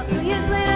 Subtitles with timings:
[0.00, 0.69] About two years later,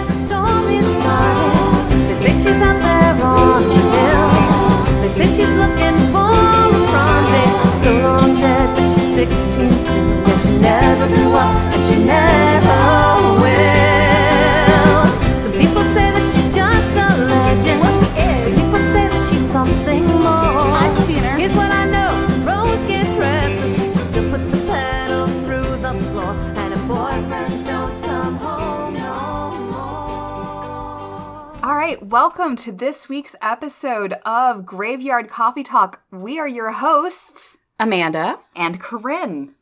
[32.15, 35.99] welcome to this week's episode of Graveyard Coffee Talk.
[36.11, 38.39] We are your hosts, Amanda.
[38.55, 39.53] and Corinne.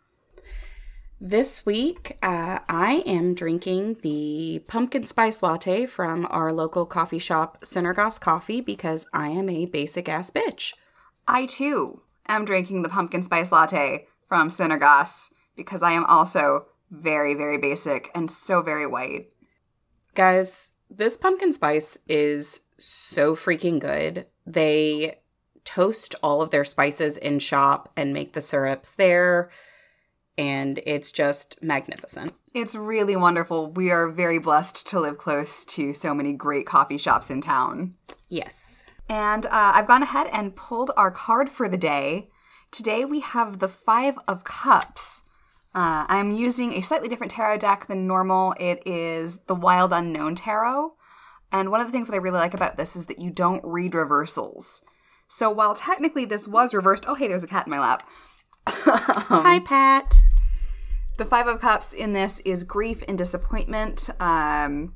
[1.20, 7.62] This week, uh, I am drinking the pumpkin spice latte from our local coffee shop,
[7.62, 10.76] Synergos Coffee, because I am a basic ass bitch.
[11.28, 17.34] I too am drinking the pumpkin spice latte from Synergos because I am also very,
[17.34, 19.32] very basic and so very white.
[20.14, 24.28] Guys, this pumpkin spice is so freaking good.
[24.46, 25.20] They
[25.66, 29.50] toast all of their spices in shop and make the syrups there,
[30.38, 32.34] and it's just magnificent.
[32.54, 33.72] It's really wonderful.
[33.72, 37.96] We are very blessed to live close to so many great coffee shops in town.
[38.30, 38.84] Yes.
[39.10, 42.30] And uh, I've gone ahead and pulled our card for the day.
[42.72, 45.24] Today we have the Five of Cups.
[45.76, 48.54] Uh, I'm using a slightly different tarot deck than normal.
[48.60, 50.94] It is the Wild Unknown Tarot.
[51.52, 53.64] And one of the things that I really like about this is that you don't
[53.64, 54.84] read reversals.
[55.28, 58.08] So while technically this was reversed, oh, hey, there's a cat in my lap.
[58.68, 60.14] Hi, Pat.
[61.18, 64.10] The Five of Cups in this is grief and disappointment.
[64.20, 64.94] Um,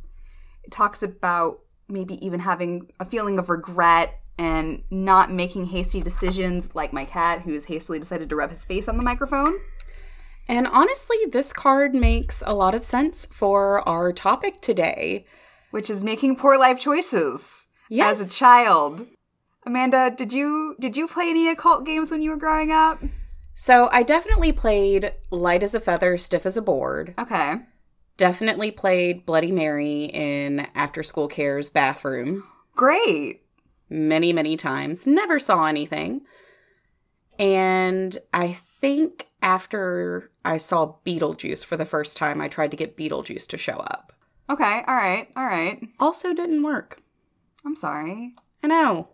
[0.64, 6.76] it talks about maybe even having a feeling of regret and not making hasty decisions,
[6.76, 9.60] like my cat, who's hastily decided to rub his face on the microphone.
[10.50, 15.26] And honestly, this card makes a lot of sense for our topic today.
[15.72, 18.22] which is making poor life choices Yes.
[18.22, 19.06] as a child.
[19.66, 23.04] Amanda, did you did you play any occult games when you were growing up?
[23.54, 27.14] So I definitely played Light as a Feather, Stiff as a Board.
[27.20, 27.56] Okay.
[28.16, 32.44] Definitely played Bloody Mary in After School Care's bathroom
[32.76, 33.42] Great.
[33.90, 35.06] many, many times.
[35.06, 36.22] Never saw anything.
[37.38, 42.98] And I think after I saw Beetlejuice for the first time, I tried to get
[42.98, 44.14] Beetlejuice to show up.
[44.50, 44.84] Okay.
[44.88, 45.28] All right.
[45.36, 45.86] All right.
[46.00, 47.02] Also didn't work.
[47.66, 48.34] I'm sorry.
[48.64, 49.10] I know.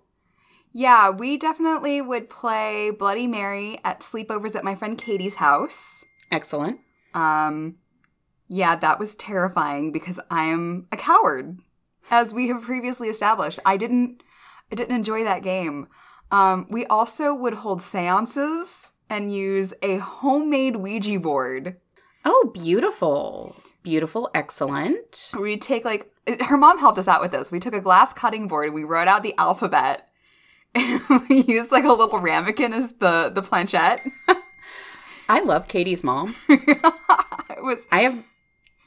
[0.71, 6.03] Yeah, we definitely would play Bloody Mary at sleepovers at my friend Katie's house.
[6.31, 6.79] Excellent.
[7.13, 7.77] Um
[8.47, 11.59] yeah, that was terrifying because I am a coward.
[12.11, 14.23] As we have previously established, I didn't
[14.71, 15.87] I didn't enjoy that game.
[16.31, 21.77] Um we also would hold séances and use a homemade Ouija board.
[22.25, 23.55] Oh, beautiful.
[23.83, 24.29] Beautiful.
[24.33, 25.31] Excellent.
[25.39, 26.09] We'd take like
[26.41, 27.51] her mom helped us out with this.
[27.51, 30.09] We took a glass cutting board, we wrote out the alphabet,
[30.75, 34.01] and we used like a little ramekin as the the planchette.
[35.29, 36.35] I love Katie's mom.
[36.49, 38.23] it was I have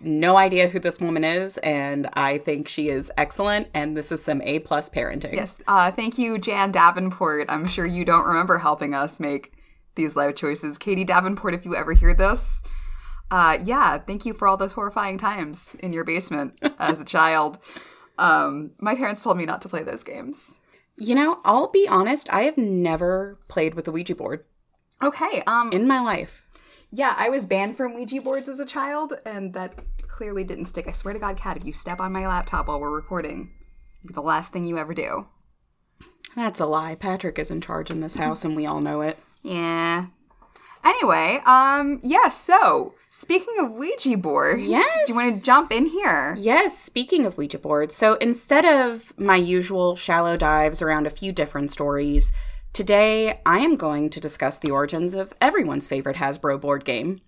[0.01, 3.69] no idea who this woman is, and I think she is excellent.
[3.73, 5.35] And this is some A plus parenting.
[5.35, 5.59] Yes.
[5.69, 7.47] Uh, thank you, Jan Davenport.
[7.49, 9.56] I'm sure you don't remember helping us make
[9.97, 10.79] these life choices.
[10.79, 12.63] Katie Davenport, if you ever hear this,
[13.31, 17.59] uh, yeah, thank you for all those horrifying times in your basement as a child.
[18.19, 20.61] Um, my parents told me not to play those games.
[20.97, 22.33] You know, I'll be honest.
[22.33, 24.45] I have never played with a Ouija board
[25.03, 25.43] Okay.
[25.47, 26.43] Um, in my life.
[26.91, 29.75] yeah, I was banned from Ouija boards as a child, and that
[30.09, 30.89] clearly didn't stick.
[30.89, 33.51] I swear to God, Kat, if you step on my laptop while we're recording,
[33.99, 35.27] it'll be the last thing you ever do.
[36.35, 36.95] That's a lie.
[36.95, 39.19] Patrick is in charge in this house, and we all know it.
[39.47, 40.07] Yeah.
[40.85, 45.07] Anyway, um, yeah, so speaking of Ouija boards, Yes.
[45.07, 46.37] do you want to jump in here?
[46.39, 51.33] Yes, speaking of Ouija boards, so instead of my usual shallow dives around a few
[51.33, 52.33] different stories,
[52.73, 57.21] today I am going to discuss the origins of everyone's favorite Hasbro board game.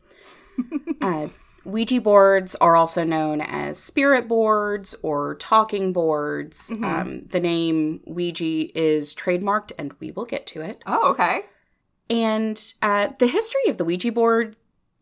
[1.00, 1.28] uh,
[1.64, 6.72] Ouija boards are also known as spirit boards or talking boards.
[6.82, 10.82] Um, the name Ouija is trademarked, and we will get to it.
[10.86, 11.40] Oh, okay.
[12.10, 14.56] And uh, the history of the Ouija board,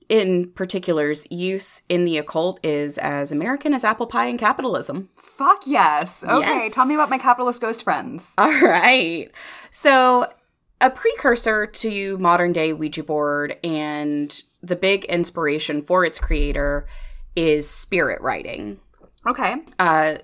[0.08, 5.08] in particular's use in the occult, is as American as apple pie and capitalism.
[5.16, 6.24] Fuck yes.
[6.24, 6.74] Okay, Yes.
[6.74, 8.34] tell me about my capitalist ghost friends.
[8.38, 9.30] All right.
[9.70, 10.32] So,
[10.80, 16.86] a precursor to modern day Ouija board and the big inspiration for its creator
[17.34, 18.78] is spirit writing.
[19.26, 19.56] Okay.
[19.78, 20.16] Uh,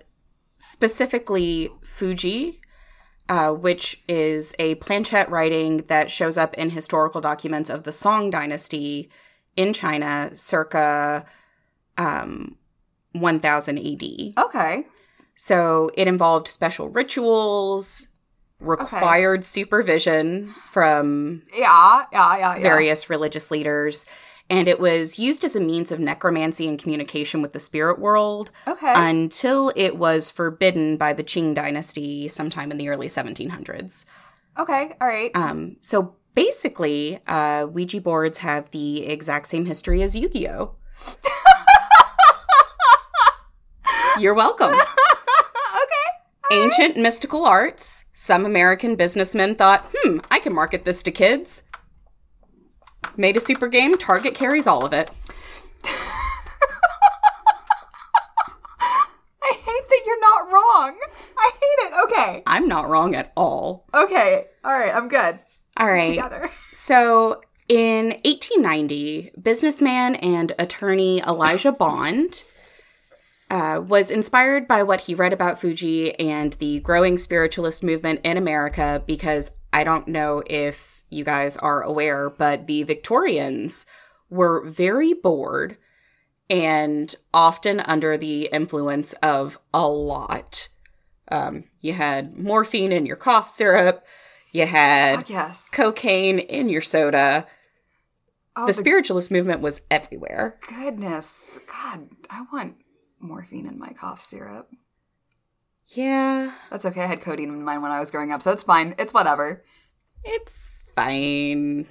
[0.59, 2.61] specifically, Fuji,
[3.29, 8.31] uh, which is a planchette writing that shows up in historical documents of the Song
[8.31, 9.11] Dynasty
[9.57, 11.25] in China circa
[11.99, 12.57] um,
[13.13, 14.45] 1000 AD.
[14.45, 14.87] Okay.
[15.35, 18.09] So it involved special rituals,
[18.61, 22.63] required supervision from Yeah, yeah, yeah, yeah.
[22.63, 24.07] various religious leaders,
[24.53, 28.53] and it was used as a means of necromancy and communication with the spirit world
[28.69, 28.93] Okay.
[28.95, 34.05] until it was forbidden by the Qing dynasty sometime in the early 1700s.
[34.59, 34.95] okay.
[35.01, 35.31] All right.
[35.35, 40.77] Um, so basically, uh, Ouija boards have the exact same history as Yu Gi Oh!
[44.19, 44.73] You're welcome.
[44.75, 46.09] okay.
[46.53, 48.05] Ancient mystical arts.
[48.13, 51.63] Some American businessmen thought, hmm, I can market this to kids.
[53.17, 55.11] Made a super game, Target carries all of it.
[59.43, 60.99] I hate that you're not wrong.
[61.39, 61.93] I hate it.
[62.05, 62.43] Okay.
[62.47, 63.87] I'm not wrong at all.
[63.93, 64.47] Okay.
[64.65, 64.95] All right.
[64.95, 65.41] I'm good.
[65.77, 66.09] All right.
[66.09, 66.51] Together.
[66.75, 72.45] So in 1890, businessman and attorney Elijah Bond
[73.51, 78.39] uh, was inspired by what he read about Fuji and the growing spiritualist movement in
[78.39, 83.87] America because I don't know if you guys are aware, but the Victorians
[84.31, 85.77] were very bored
[86.51, 90.69] and often under the influence of a lot.
[91.31, 94.05] Um, you had morphine in your cough syrup.
[94.51, 95.71] You had Yes.
[95.71, 97.47] cocaine in your soda.
[98.55, 100.59] Oh, The spiritualist movement was everywhere.
[100.69, 101.59] goodness.
[101.67, 102.77] God, I want
[103.19, 104.69] morphine in my cough syrup.
[105.87, 107.03] Yeah, That's okay.
[107.03, 108.95] I had codeine in mine when I was growing up, so it's fine.
[108.99, 109.65] It's whatever.
[110.25, 111.87] It's fine.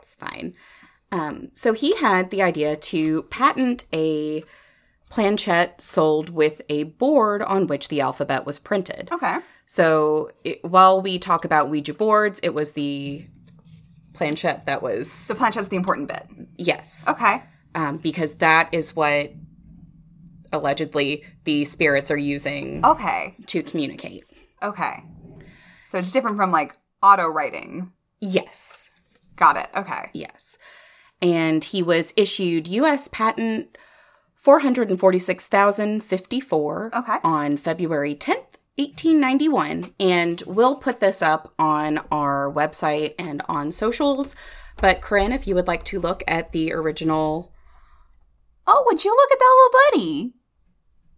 [0.00, 0.54] It's fine.
[1.12, 4.44] Um, so he had the idea to patent a
[5.08, 9.08] planchette sold with a board on which the alphabet was printed.
[9.10, 9.38] Okay.
[9.66, 13.26] So it, while we talk about Ouija boards, it was the
[14.12, 16.26] planchette that was So planchette's the important bit.
[16.56, 17.42] yes, Okay.
[17.74, 19.32] um, because that is what
[20.52, 23.36] allegedly the spirits are using Okay.
[23.46, 24.24] to communicate.
[24.62, 25.04] Okay.
[25.86, 27.92] So it's different from like auto writing.
[28.20, 28.90] Yes,
[29.36, 29.68] Got it.
[29.74, 30.10] Okay.
[30.12, 30.58] yes.
[31.22, 33.08] And he was issued U.S.
[33.08, 33.76] patent
[34.34, 37.16] 446,054 Okay.
[37.24, 39.94] on February 10th, 1891.
[39.98, 44.36] And we'll put this up on our website and on socials.
[44.76, 47.52] But Corinne, if you would like to look at the original
[48.66, 49.70] Oh, would you look at that little
[50.06, 50.34] buddy?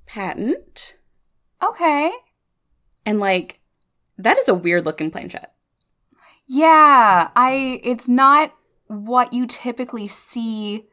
[0.06, 0.94] patent,
[1.62, 2.10] Okay.
[3.06, 3.60] and like,
[4.18, 5.51] that is a weird looking planchette.
[6.54, 8.52] Yeah, I it's not
[8.86, 10.84] what you typically see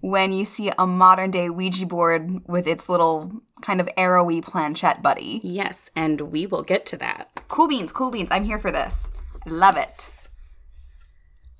[0.00, 5.02] when you see a modern day Ouija board with its little kind of arrowy planchette
[5.02, 5.40] buddy.
[5.42, 7.28] Yes, and we will get to that.
[7.48, 8.28] Cool beans, cool beans.
[8.30, 9.08] I'm here for this.
[9.46, 10.28] Love it.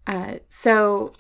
[0.07, 1.13] Uh, so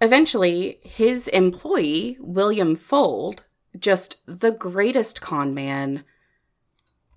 [0.00, 3.40] eventually, his employee, William Fuld,
[3.76, 6.04] just the greatest con man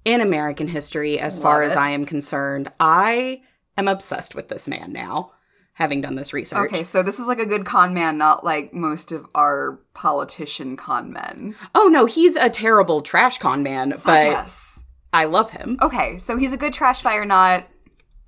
[0.03, 1.77] in American history, as far Love as.
[1.77, 2.71] I am concerned.
[2.79, 3.41] I
[3.77, 5.31] am obsessed with this man now,
[5.73, 6.71] having done this research.
[6.73, 10.75] Okay, so this is like a good con man, not like most of our politician
[10.75, 11.55] con men.
[11.75, 14.83] Oh no, he's a terrible trash con man, but yes.
[15.13, 15.77] I love him.
[15.81, 17.65] Okay, so he's a good trash fire, not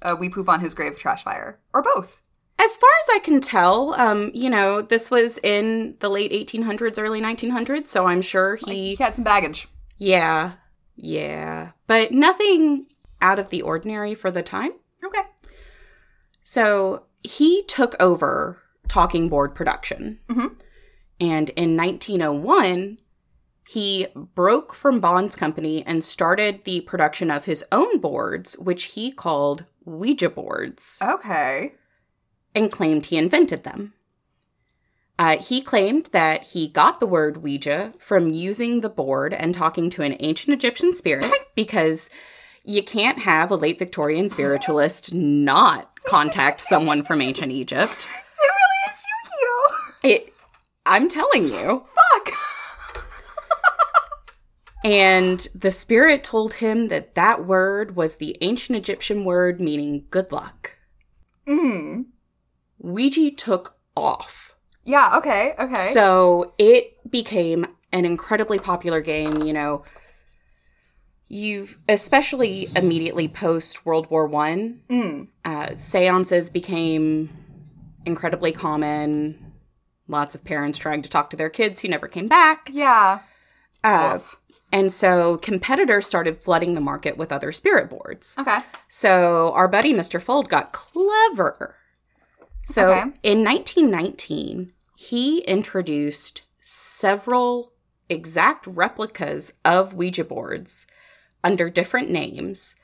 [0.02, 2.22] uh, we poop on his grave trash fire, or both.
[2.62, 7.02] As far as I can tell, um, you know, this was in the late 1800s,
[7.02, 9.70] early 1900s, so I'm sure he He had some baggage.
[9.98, 10.54] Yeah.
[10.96, 11.72] Yeah.
[11.88, 12.88] But nothing
[13.22, 14.72] out of the ordinary for the time.
[15.04, 15.22] Okay.
[16.52, 20.18] So he took over talking board production.
[20.28, 20.56] Mhm.
[21.22, 22.98] And in 1901,
[23.68, 29.12] he broke from Bond's company and started the production of his own boards, which he
[29.12, 31.76] called Ouija boards, Okay.
[32.56, 33.94] and claimed he invented them.
[35.20, 39.92] Uh, he claimed that he got the word Ouija from using the board and talking
[39.92, 42.10] to an ancient Egyptian spirit because
[42.64, 48.08] you can't have a late Victorian spiritualist not contact someone from ancient Egypt.
[48.10, 49.92] It really is Yu-Gi-Oh!
[50.04, 50.34] It,
[50.86, 51.86] I'm telling you.
[52.16, 52.34] Fuck!
[54.84, 60.32] And the spirit told him that that word was the ancient Egyptian word meaning good
[60.32, 60.78] luck.
[61.48, 62.06] Mm.
[62.80, 64.56] Ouija took off.
[64.86, 65.78] Yeah, okay, okay.
[65.78, 69.84] So it became an incredibly popular game, you know.
[71.32, 75.28] You especially immediately post World War One, Mm.
[75.46, 77.30] uh, seances became
[78.06, 79.54] incredibly common.
[80.08, 82.70] Lots of parents trying to talk to their kids who never came back.
[82.74, 83.20] Yeah.
[83.84, 84.20] Uh,
[84.72, 88.36] and so competitors started flooding the market with other spirit boards.
[88.40, 88.58] Okay.
[88.88, 90.20] So our buddy Mr.
[90.22, 91.76] Fuld got clever.
[92.64, 93.12] So Okay.
[93.22, 97.74] in 1919, he introduced several
[98.10, 100.88] exact replicas of Ouija boards
[101.44, 102.76] under different names.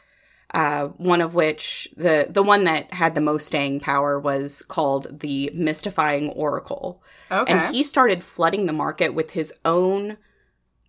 [0.54, 5.20] Uh, one of which the the one that had the most staying power was called
[5.20, 7.52] the Mystifying Oracle, Okay.
[7.52, 10.18] and he started flooding the market with his own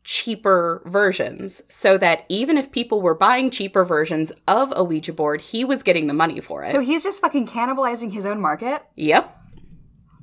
[0.05, 5.41] cheaper versions, so that even if people were buying cheaper versions of a Ouija board,
[5.41, 6.71] he was getting the money for it.
[6.71, 8.83] so he's just fucking cannibalizing his own market?
[8.95, 9.37] yep,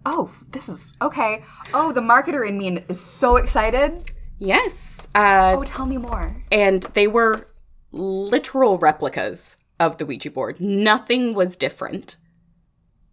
[0.05, 1.43] Oh, this is okay.
[1.73, 4.11] Oh, the marketer in me is so excited.
[4.47, 6.35] Yes, uh, Oh, tell me more.
[6.51, 7.47] and they were
[7.91, 10.59] literal replicas of the Ouija board.
[10.59, 12.17] Nothing was different.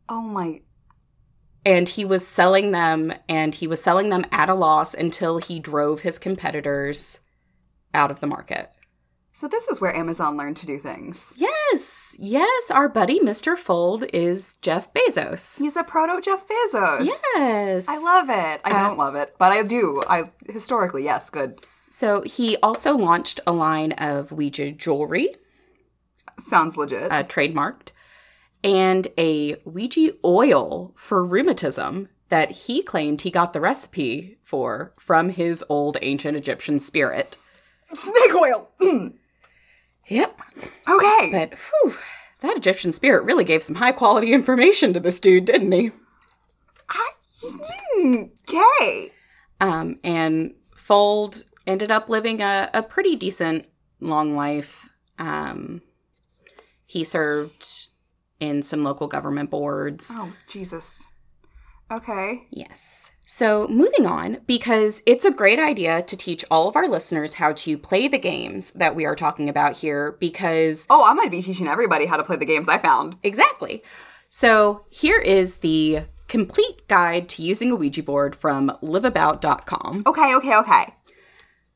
[0.09, 0.63] Oh my.
[1.65, 5.59] And he was selling them and he was selling them at a loss until he
[5.59, 7.21] drove his competitors
[7.93, 8.71] out of the market.
[9.33, 11.33] So this is where Amazon learned to do things.
[11.37, 13.57] Yes, yes, our buddy Mr.
[13.57, 15.59] Fuld is Jeff Bezos.
[15.61, 17.07] He's a proto Jeff Bezos.
[17.07, 17.87] Yes.
[17.89, 18.61] I love it.
[18.65, 20.03] I don't love it, but I do.
[20.09, 21.65] I historically, yes, good.
[21.91, 25.29] So he also launched a line of Ouija jewelry,
[26.39, 27.11] Sounds legit.
[27.11, 27.89] uh, trademarked,
[28.65, 35.31] and a Ouija oil for rheumatism that he claimed he got the recipe for from
[35.31, 37.37] his old ancient Egyptian spirit.
[37.95, 38.69] Snake oil.
[40.11, 40.41] Yep.
[40.89, 41.29] Okay.
[41.33, 41.97] But whew,
[42.41, 45.93] that Egyptian spirit really gave some high quality information to this dude, didn't he?
[46.89, 47.13] I,
[47.97, 49.13] mm, okay.
[49.61, 53.67] Um, and Fuld ended up living a, a pretty decent
[54.01, 54.89] long life.
[55.19, 55.83] Um,
[56.87, 57.87] he served
[58.41, 60.13] in some local government boards.
[60.17, 61.07] Oh Jesus.
[61.91, 62.47] Okay.
[62.51, 63.11] Yes.
[63.25, 67.53] So moving on, because it's a great idea to teach all of our listeners how
[67.53, 71.43] to play the games that we are talking about here, because Oh, I might be
[71.43, 73.17] teaching everybody how to play the games I found.
[73.23, 73.83] Exactly.
[74.29, 80.05] So here is the complete guide to using a Ouija board from liveabout.com.
[80.07, 80.35] Okay.
[80.35, 80.57] Okay.
[80.57, 80.95] Okay.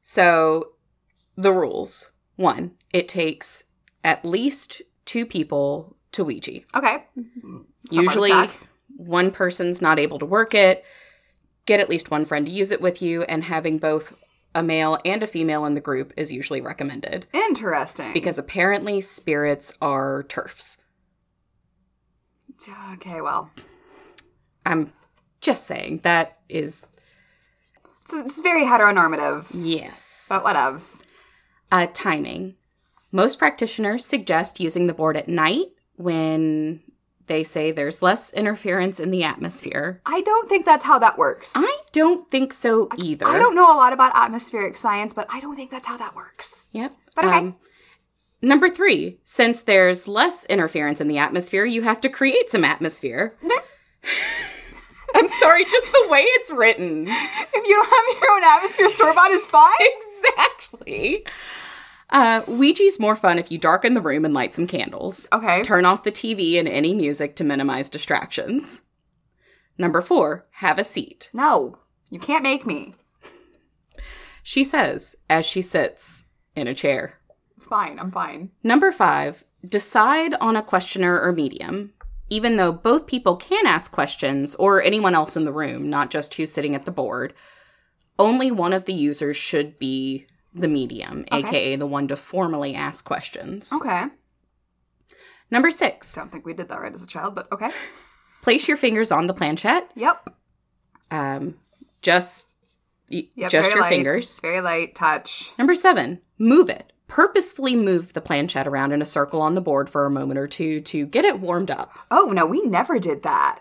[0.02, 0.72] So
[1.36, 3.64] the rules one, it takes
[4.04, 6.60] at least two people to Ouija.
[6.74, 7.06] Okay.
[7.90, 8.32] Usually.
[9.06, 10.84] One person's not able to work it.
[11.66, 14.14] Get at least one friend to use it with you, and having both
[14.54, 18.12] a male and a female in the group is usually recommended Interesting.
[18.12, 20.78] because apparently spirits are TERFs.
[22.94, 23.20] okay.
[23.20, 23.50] Well,
[24.64, 24.92] I'm
[25.40, 26.86] just saying that is
[28.02, 30.26] it's, it's very heteronormative, yes.
[30.28, 31.02] but whatevs.
[31.72, 32.56] Uh, timing.
[33.10, 36.82] Most practitioners suggest using the board at night when
[37.26, 40.00] they say there's less interference in the atmosphere.
[40.06, 41.52] I don't think that's how that works.
[41.54, 43.26] I don't think so either.
[43.26, 46.14] I don't know a lot about atmospheric science, but I don't think that's how that
[46.14, 46.66] works.
[46.72, 46.92] Yep.
[47.14, 47.38] But okay.
[47.38, 47.56] Um,
[48.42, 53.36] number three, since there's less interference in the atmosphere, you have to create some atmosphere.
[55.16, 57.08] I'm sorry, just the way it's written.
[57.56, 59.70] If you don't have your own atmosphere store bought is fine.
[60.18, 61.24] exactly.
[62.14, 65.28] Uh, Ouija's more fun if you darken the room and light some candles.
[65.32, 65.64] Okay.
[65.64, 68.82] Turn off the TV and any music to minimize distractions.
[69.78, 71.28] Number four, have a seat.
[71.32, 71.76] No,
[72.10, 72.94] you can't make me.
[74.44, 76.22] She says as she sits
[76.54, 77.18] in a chair.
[77.56, 77.98] It's fine.
[77.98, 78.52] I'm fine.
[78.62, 81.94] Number five, decide on a questioner or medium.
[82.30, 86.34] Even though both people can ask questions, or anyone else in the room, not just
[86.34, 87.34] who's sitting at the board,
[88.18, 93.04] only one of the users should be the medium, aka the one to formally ask
[93.04, 93.72] questions.
[93.72, 94.04] Okay.
[95.50, 97.70] Number six, Don't think we did that right as a child, but okay.
[98.42, 99.90] place your fingers on the planchette.
[99.94, 100.30] Yep.
[101.10, 101.56] Um,
[102.02, 102.48] just
[103.08, 103.50] Yep.
[103.50, 103.88] just your light.
[103.90, 104.40] fingers.
[104.40, 105.52] Very light touch.
[105.58, 106.92] Number seven, move it.
[107.06, 110.48] Purposefully move the planchette around in a circle on the board for a moment or
[110.48, 111.92] two to get it warmed up.
[112.10, 113.60] Oh no, we never did that.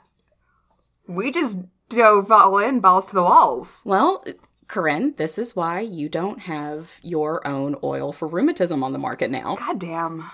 [1.08, 1.60] We just
[1.90, 3.82] dove all in, balls to the walls.
[3.86, 4.24] Well,
[4.68, 9.30] Corinne, this is why you don't have your own oil for rheumatism on the market
[9.30, 9.56] now.
[9.56, 10.30] God damn.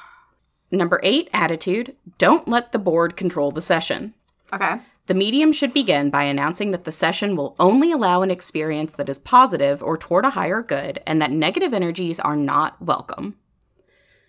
[0.71, 1.95] Number eight, attitude.
[2.17, 4.13] Don't let the board control the session.
[4.53, 4.81] Okay.
[5.07, 9.09] The medium should begin by announcing that the session will only allow an experience that
[9.09, 13.36] is positive or toward a higher good, and that negative energies are not welcome.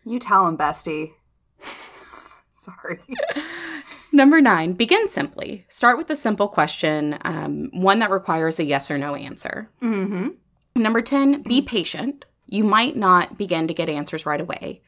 [0.04, 1.12] You tell him, bestie.
[2.52, 3.00] Sorry.
[4.12, 5.64] Number nine, begin simply.
[5.68, 9.70] Start with a simple question, um, one that requires a yes or no answer.
[9.82, 10.28] Mm-hmm.
[10.76, 12.24] Number 10, be patient.
[12.46, 14.82] You might not begin to get answers right away.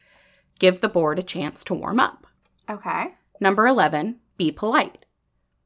[0.59, 2.27] Give the board a chance to warm up.
[2.69, 3.15] Okay.
[3.39, 5.05] Number 11, be polite.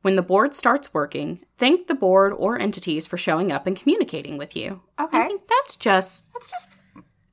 [0.02, 4.38] When the board starts working, thank the board or entities for showing up and communicating
[4.38, 4.82] with you.
[5.00, 5.18] Okay.
[5.18, 6.78] I think that's just That's just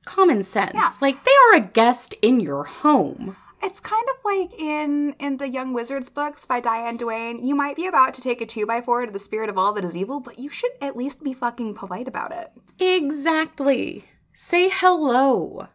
[0.05, 0.73] common sense.
[0.73, 0.91] Yeah.
[1.01, 3.37] Like they are a guest in your home.
[3.65, 7.43] It's kind of like in in the Young Wizards books by Diane Duane.
[7.43, 9.73] You might be about to take a two by four to the spirit of all
[9.73, 12.51] that is evil, but you should at least be fucking polite about it.
[12.79, 14.05] Exactly.
[14.33, 15.67] Say hello.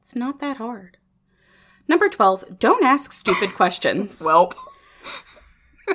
[0.00, 0.96] It's not that hard.
[1.88, 4.20] Number 12, don't ask stupid questions.
[4.20, 4.54] Welp.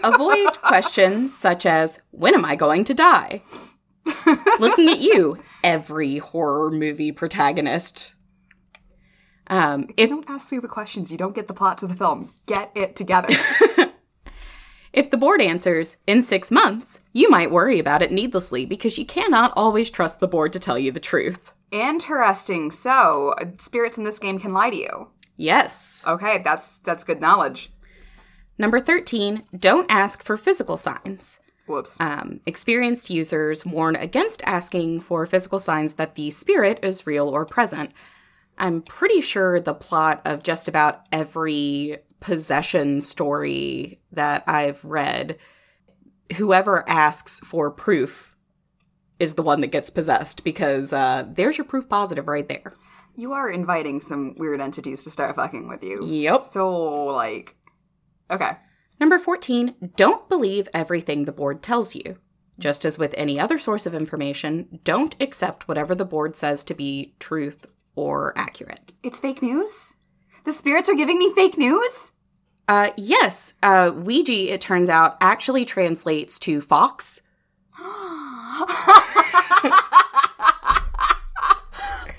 [0.03, 3.43] Avoid questions such as, when am I going to die?
[4.59, 8.13] Looking at you, every horror movie protagonist.
[9.51, 11.95] Um, If if you don't ask stupid questions, you don't get the plot to the
[11.95, 12.33] film.
[12.45, 13.27] Get it together.
[14.93, 19.05] if the board answers in six months, you might worry about it needlessly because you
[19.05, 21.51] cannot always trust the board to tell you the truth.
[21.69, 22.71] Interesting.
[22.71, 25.07] So, spirits in this game can lie to you.
[25.35, 26.03] Yes.
[26.07, 27.71] Okay, that's that's good knowledge.
[28.57, 31.39] Number 13, don't ask for physical signs.
[31.65, 31.97] Whoops.
[31.99, 37.45] Um, experienced users warn against asking for physical signs that the spirit is real or
[37.45, 37.91] present.
[38.61, 45.37] I'm pretty sure the plot of just about every possession story that I've read,
[46.37, 48.35] whoever asks for proof
[49.19, 52.75] is the one that gets possessed because uh, there's your proof positive right there.
[53.15, 56.05] You are inviting some weird entities to start fucking with you.
[56.05, 56.41] Yep.
[56.41, 57.55] So, like,
[58.29, 58.57] okay.
[58.99, 62.19] Number 14, don't believe everything the board tells you.
[62.59, 66.75] Just as with any other source of information, don't accept whatever the board says to
[66.75, 68.91] be truth or accurate.
[69.03, 69.95] It's fake news?
[70.45, 72.11] The spirits are giving me fake news?
[72.67, 77.21] Uh, yes, uh, Ouija, it turns out, actually translates to fox.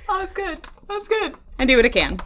[0.09, 0.67] Oh, that's good.
[0.89, 1.35] That's good.
[1.59, 2.19] And do what it can.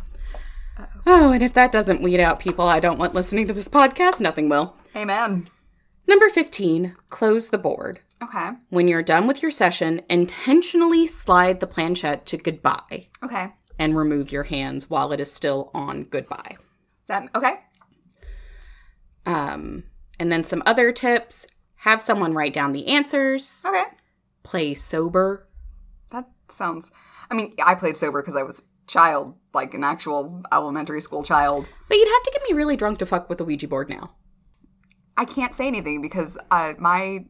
[1.06, 4.20] Oh, and if that doesn't weed out people I don't want listening to this podcast,
[4.20, 4.74] nothing will.
[4.96, 5.46] Amen.
[6.06, 8.00] Number 15, close the board.
[8.22, 8.50] Okay.
[8.70, 13.52] When you're done with your session, intentionally slide the planchette to goodbye Okay.
[13.78, 16.56] and remove your hands while it is still on goodbye.
[17.08, 17.60] That okay.
[19.26, 19.84] Um,
[20.18, 21.46] and then some other tips
[21.80, 23.84] have someone write down the answers, Okay.
[24.42, 25.46] play sober.
[26.10, 26.90] That sounds
[27.30, 31.24] I mean, I played sober because I was a child, like an actual elementary school
[31.24, 31.68] child.
[31.88, 34.12] But you'd have to get me really drunk to fuck with a Ouija board now.
[35.16, 37.24] I can't say anything because uh, my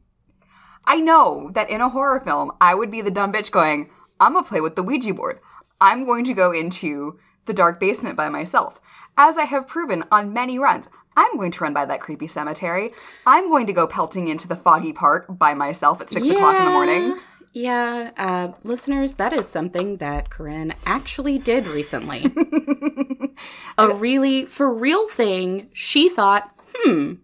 [0.86, 4.34] I know that in a horror film I would be the dumb bitch going, I'm
[4.34, 5.40] gonna play with the Ouija board.
[5.80, 8.80] I'm going to go into the dark basement by myself.
[9.16, 12.90] As I have proven on many runs, I'm going to run by that creepy cemetery.
[13.26, 16.64] I'm going to go pelting into the foggy park by myself at six o'clock in
[16.64, 17.20] the morning.
[17.52, 22.30] Yeah, uh, listeners, that is something that Corinne actually did recently.
[23.78, 25.70] a really, for real thing.
[25.72, 27.14] She thought, hmm,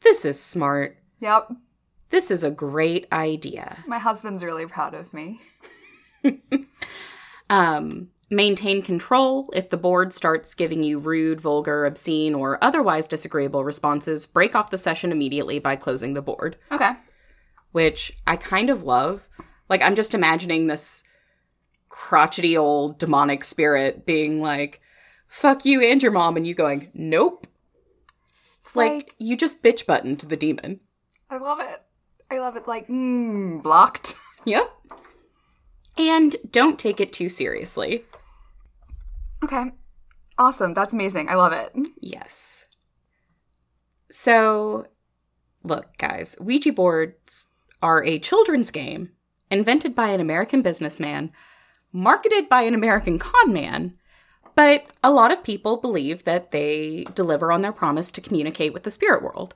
[0.00, 0.98] this is smart.
[1.20, 1.52] Yep.
[2.10, 3.78] This is a great idea.
[3.86, 5.40] My husband's really proud of me.
[7.48, 9.50] Um, maintain control.
[9.52, 14.70] If the board starts giving you rude, vulgar, obscene, or otherwise disagreeable responses, break off
[14.70, 16.92] the session immediately by closing the board, Okay.
[17.72, 19.28] which I kind of love.
[19.68, 21.02] Like, I'm just imagining this
[21.88, 24.80] crotchety old demonic spirit being like,
[25.26, 27.48] fuck you and your mom, and you going, nope.
[28.62, 30.78] It's Like, like, you just bitch button to the demon.
[31.28, 31.82] I love it.
[32.30, 34.14] I love it like mm, blocked.
[34.46, 34.70] Yep.
[35.98, 38.06] And don't take it too seriously.
[39.44, 39.72] Okay.
[40.38, 40.72] Awesome.
[40.72, 41.28] That's amazing.
[41.28, 41.76] I love it.
[42.00, 42.64] Yes.
[44.10, 44.86] So,
[45.62, 47.48] look, guys, Ouija boards
[47.82, 49.10] are a children's game
[49.50, 51.32] invented by an American businessman,
[51.92, 53.92] marketed by an American con man,
[54.54, 58.84] but a lot of people believe that they deliver on their promise to communicate with
[58.84, 59.54] the spirit world.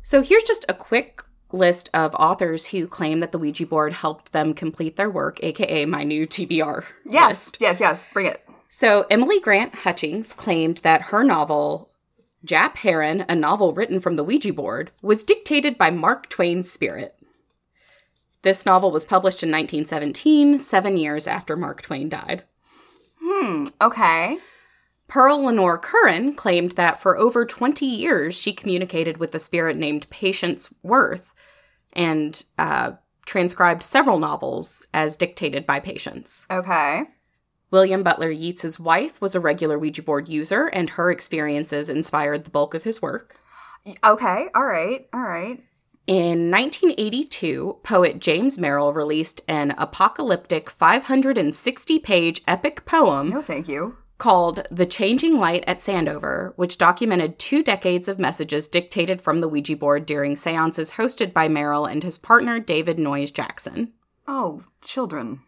[0.00, 4.32] So, here's just a quick list of authors who claim that the Ouija board helped
[4.32, 6.84] them complete their work, aka my new TBR.
[7.04, 7.28] Yes.
[7.28, 7.58] list.
[7.60, 8.06] Yes, yes.
[8.12, 8.44] Bring it.
[8.68, 11.90] So, Emily Grant Hutchings claimed that her novel,
[12.46, 17.14] Jap Herron, a novel written from the Ouija board, was dictated by Mark Twain's spirit.
[18.42, 22.44] This novel was published in 1917, seven years after Mark Twain died.
[23.20, 24.38] Hmm, okay.
[25.08, 30.08] Pearl Lenore Curran claimed that for over 20 years she communicated with a spirit named
[30.10, 31.34] Patience Worth
[31.98, 32.92] and uh,
[33.26, 36.46] transcribed several novels as dictated by Patience.
[36.50, 37.02] Okay.
[37.70, 42.50] William Butler Yeats's wife was a regular Ouija board user, and her experiences inspired the
[42.50, 43.36] bulk of his work.
[44.02, 44.48] Okay.
[44.54, 45.06] All right.
[45.12, 45.62] All right.
[46.06, 53.98] In 1982, poet James Merrill released an apocalyptic 560 page epic poem No, thank you.
[54.18, 59.48] Called The Changing Light at Sandover, which documented two decades of messages dictated from the
[59.48, 63.92] Ouija board during seances hosted by Merrill and his partner David Noyes Jackson.
[64.26, 65.40] Oh, children.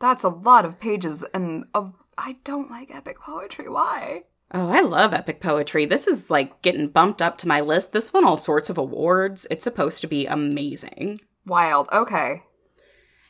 [0.00, 3.68] That's a lot of pages and of I don't like epic poetry.
[3.68, 4.24] Why?
[4.52, 5.86] Oh, I love epic poetry.
[5.86, 7.92] This is like getting bumped up to my list.
[7.92, 9.46] This won all sorts of awards.
[9.50, 11.20] It's supposed to be amazing.
[11.44, 11.88] Wild.
[11.92, 12.42] Okay.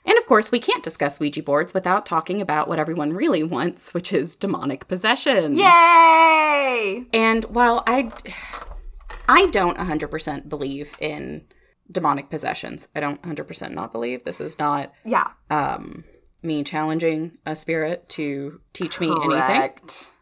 [0.07, 3.93] And of course, we can't discuss Ouija boards without talking about what everyone really wants,
[3.93, 5.59] which is demonic possessions.
[5.59, 7.07] Yay!
[7.13, 8.13] And while I
[9.29, 11.45] I don't 100% believe in
[11.91, 12.89] demonic possessions.
[12.95, 15.29] I don't 100% not believe this is not Yeah.
[15.51, 16.05] um
[16.43, 19.29] me challenging a spirit to teach me anything.
[19.41, 20.13] Correct.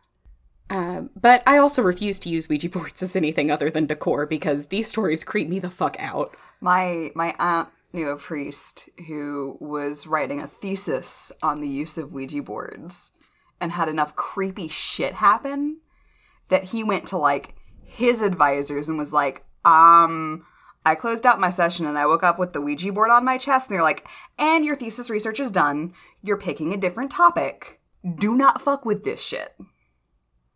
[0.70, 4.66] Um, but I also refuse to use Ouija boards as anything other than decor because
[4.66, 6.34] these stories creep me the fuck out.
[6.62, 12.12] My my aunt knew a priest who was writing a thesis on the use of
[12.12, 13.12] Ouija boards
[13.60, 15.78] and had enough creepy shit happen
[16.48, 17.54] that he went to like
[17.84, 20.44] his advisors and was like, um,
[20.84, 23.38] I closed out my session and I woke up with the Ouija board on my
[23.38, 24.06] chest and they're like,
[24.38, 25.94] and your thesis research is done.
[26.22, 27.80] You're picking a different topic.
[28.16, 29.54] Do not fuck with this shit.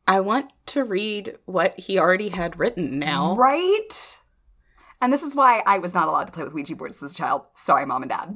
[0.07, 3.37] I want to read what he already had written now.
[3.37, 4.20] Right?
[5.00, 7.16] And this is why I was not allowed to play with Ouija boards as a
[7.16, 7.42] child.
[7.54, 8.34] Sorry, mom and dad.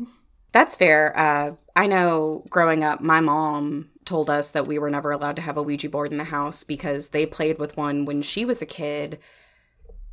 [0.52, 1.18] That's fair.
[1.18, 5.42] Uh, I know growing up, my mom told us that we were never allowed to
[5.42, 8.60] have a Ouija board in the house because they played with one when she was
[8.60, 9.18] a kid.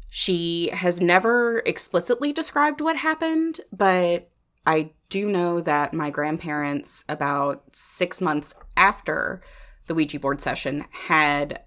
[0.10, 4.32] She has never explicitly described what happened, but
[4.66, 9.42] I do know that my grandparents, about six months after
[9.88, 11.64] the Ouija board session, had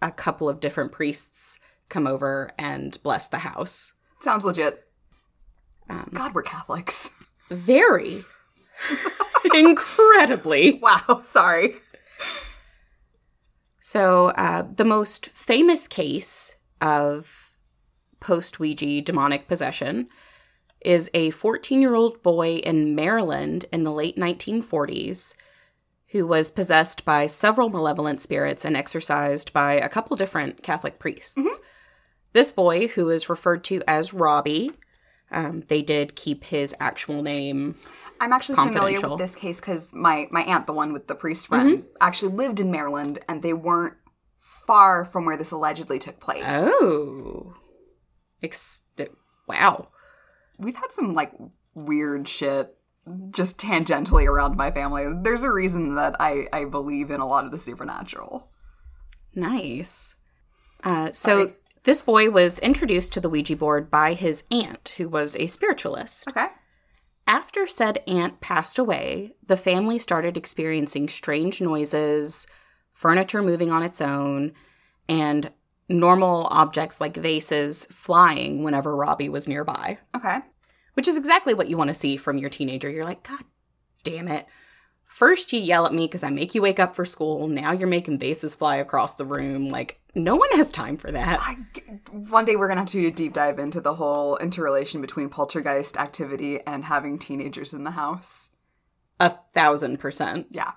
[0.00, 3.94] a couple of different priests come over and bless the house.
[4.20, 4.86] Sounds legit.
[5.88, 7.10] Um, God, we're Catholics.
[7.50, 8.24] Very.
[9.54, 10.78] Incredibly.
[10.82, 11.76] Wow, sorry.
[13.80, 17.52] So, uh, the most famous case of
[18.20, 20.08] post Ouija demonic possession
[20.80, 25.34] is a 14 year old boy in Maryland in the late 1940s
[26.08, 31.36] who was possessed by several malevolent spirits and exorcised by a couple different Catholic priests.
[32.36, 34.72] This boy, who is referred to as Robbie,
[35.30, 37.76] um, they did keep his actual name.
[38.20, 41.46] I'm actually familiar with this case because my, my aunt, the one with the priest
[41.46, 41.86] friend, Mm-hmm.
[41.98, 43.94] actually lived in Maryland and they weren't
[44.38, 46.44] far from where this allegedly took place.
[46.46, 47.54] Oh.
[48.42, 48.82] Ex-
[49.48, 49.88] wow.
[50.58, 51.32] We've had some like
[51.74, 52.76] weird shit
[53.30, 55.06] just tangentially around my family.
[55.22, 58.50] There's a reason that I, I believe in a lot of the supernatural.
[59.34, 60.16] Nice.
[60.84, 61.54] Uh, so Sorry.
[61.86, 66.28] This boy was introduced to the Ouija board by his aunt, who was a spiritualist.
[66.28, 66.48] Okay.
[67.28, 72.46] After said aunt passed away, the family started experiencing strange noises,
[72.92, 74.52] furniture moving on its own,
[75.08, 75.52] and
[75.88, 80.38] normal objects like vases flying whenever Robbie was nearby, Okay.
[80.94, 82.90] which is exactly what you want to see from your teenager.
[82.90, 83.44] You're like, God
[84.02, 84.46] damn it.
[85.06, 87.46] First, you yell at me because I make you wake up for school.
[87.48, 89.68] Now you're making vases fly across the room.
[89.68, 91.38] Like, no one has time for that.
[91.40, 91.56] I,
[92.10, 95.28] one day we're gonna have to do a deep dive into the whole interrelation between
[95.28, 98.50] poltergeist activity and having teenagers in the house.
[99.20, 100.48] A thousand percent.
[100.50, 100.72] Yeah.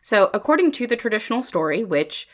[0.00, 2.28] So, according to the traditional story, which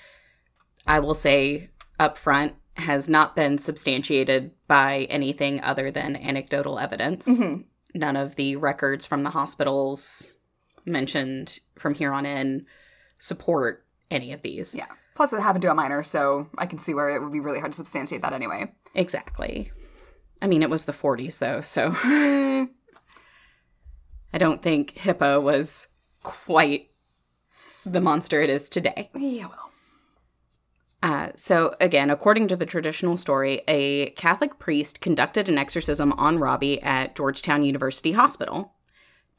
[0.87, 7.29] I will say up front has not been substantiated by anything other than anecdotal evidence,
[7.29, 7.63] mm-hmm.
[7.99, 10.37] none of the records from the hospitals
[10.85, 12.67] mentioned from here on in
[13.19, 14.75] support any of these.
[14.75, 14.87] Yeah.
[15.15, 17.59] Plus, it happened to a minor, so I can see where it would be really
[17.59, 18.73] hard to substantiate that anyway.
[18.95, 19.71] Exactly.
[20.41, 22.69] I mean, it was the 40s, though, so I
[24.39, 25.89] don't think HIPAA was
[26.23, 26.91] quite
[27.85, 29.11] the monster it is today.
[29.15, 29.71] Yeah, well.
[31.03, 36.39] Uh, so, again, according to the traditional story, a Catholic priest conducted an exorcism on
[36.39, 38.75] Robbie at Georgetown University Hospital.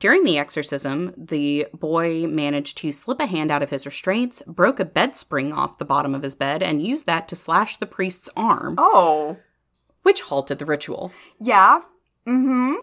[0.02, 4.80] During the exorcism, the boy managed to slip a hand out of his restraints, broke
[4.80, 7.86] a bed spring off the bottom of his bed, and used that to slash the
[7.86, 9.38] priest's arm, Oh.
[10.02, 11.14] which halted the ritual.
[11.40, 11.82] Yeah.
[12.26, 12.74] Mm hmm.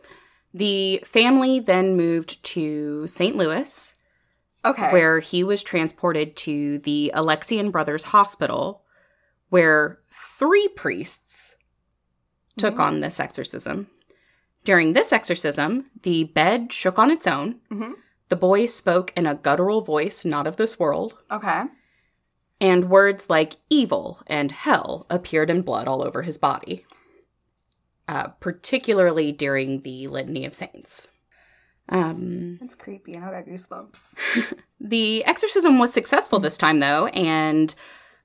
[0.54, 3.34] The family then moved to St.
[3.36, 3.94] Louis,
[4.64, 4.92] Okay.
[4.92, 8.84] where he was transported to the Alexian Brothers Hospital,
[9.48, 9.98] where
[10.38, 11.56] three priests
[12.56, 13.88] took on this exorcism.
[14.68, 17.60] During this exorcism, the bed shook on its own.
[17.72, 17.94] Mhm.
[18.28, 21.62] The boy spoke in a guttural voice not of this world, Okay.
[22.60, 26.84] and words like evil and hell appeared in blood all over his body,
[28.08, 31.08] uh, particularly during the Litany of Saints.
[31.88, 33.16] Um, That's creepy.
[33.16, 34.16] I got goosebumps.
[34.78, 37.74] The exorcism was successful this time, though, and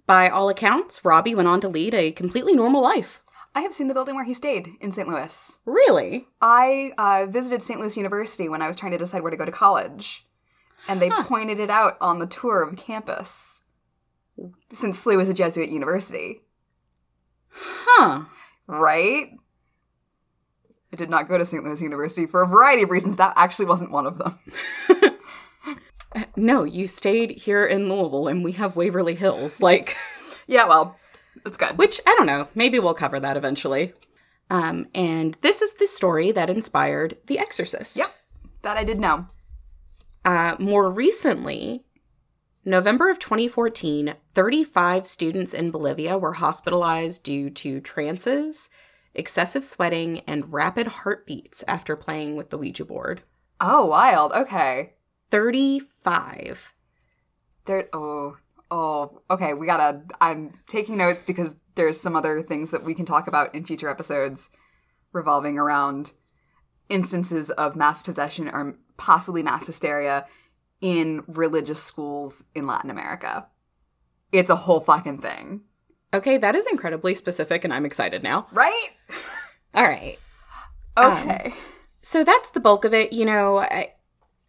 [0.05, 3.21] by all accounts, Robbie went on to lead a completely normal life.
[3.55, 5.07] I have seen the building where he stayed in St.
[5.07, 5.59] Louis.
[5.65, 6.27] Really?
[6.41, 7.79] I uh, visited St.
[7.79, 10.25] Louis University when I was trying to decide where to go to college,
[10.87, 13.61] and they pointed it out on the tour of campus.
[14.71, 16.41] since SLU is a Jesuit university,
[17.51, 18.23] Huh.
[18.65, 19.27] right?
[20.91, 21.63] I did not go to St.
[21.63, 23.15] Louis University for a variety of reasons.
[23.17, 24.39] That actually wasn't one of them.
[26.35, 29.59] No, you stayed here in Louisville and we have Waverly Hills.
[29.61, 29.95] Like,
[30.45, 30.95] Yeah, well,
[31.43, 31.77] that's good.
[31.77, 32.47] which I don't know.
[32.55, 33.93] Maybe we'll cover that eventually.
[34.49, 37.97] Um, and this is the story that inspired The Exorcist.
[37.97, 38.13] Yep,
[38.61, 39.27] that I did know.
[40.25, 41.83] Uh, more recently,
[42.65, 48.69] November of 2014, 35 students in Bolivia were hospitalized due to trances,
[49.13, 53.23] excessive sweating, and rapid heartbeats after playing with the Ouija board.
[53.59, 54.31] Oh, wild.
[54.33, 54.93] Okay.
[55.29, 56.73] 35.
[57.65, 57.89] There.
[57.91, 58.37] Oh.
[58.75, 59.21] Oh.
[59.29, 59.53] Okay.
[59.53, 60.01] We gotta.
[60.19, 63.89] I'm taking notes because there's some other things that we can talk about in future
[63.89, 64.49] episodes,
[65.11, 66.13] revolving around
[66.89, 70.25] instances of mass possession or possibly mass hysteria
[70.81, 73.47] in religious schools in Latin America.
[74.31, 75.61] It's a whole fucking thing,
[76.13, 78.45] Okay, that is incredibly specific, and I'm excited now.
[78.51, 78.89] right?
[79.73, 80.19] All right.
[80.97, 81.43] Okay.
[81.45, 81.53] Um,
[82.01, 83.13] so that's the bulk of it.
[83.13, 83.93] You know, I,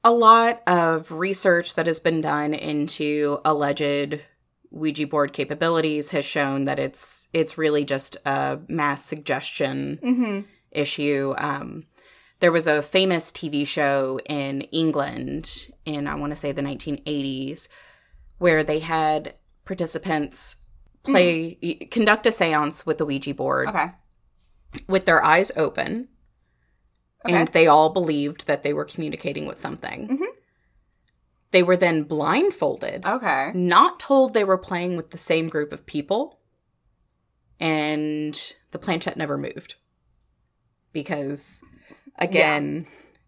[0.04, 4.20] a lot of research that has been done into alleged
[4.70, 10.40] Ouija board capabilities has shown that it's it's really just a mass suggestion mm-hmm.
[10.72, 11.34] issue.
[11.38, 11.86] Um,
[12.40, 17.68] there was a famous TV show in England in I want to say the 1980s
[18.38, 20.56] where they had participants
[21.04, 21.54] play
[21.90, 23.92] conduct a séance with the Ouija board Okay.
[24.88, 26.08] with their eyes open
[27.26, 27.34] Okay.
[27.34, 30.08] and they all believed that they were communicating with something.
[30.08, 30.26] Mhm.
[31.52, 33.50] They were then blindfolded, Okay.
[33.54, 36.40] not told they were playing with the same group of people,
[37.60, 39.76] and the planchette never moved.
[40.92, 41.60] Because,
[42.18, 42.86] again,